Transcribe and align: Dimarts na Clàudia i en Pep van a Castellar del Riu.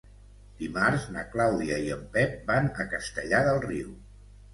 Dimarts 0.59 1.03
na 1.17 1.25
Clàudia 1.33 1.77
i 1.87 1.91
en 1.95 2.01
Pep 2.15 2.33
van 2.47 2.71
a 2.85 2.87
Castellar 2.95 3.43
del 3.49 3.61
Riu. 3.67 3.93